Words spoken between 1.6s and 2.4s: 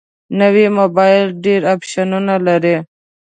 اپشنونه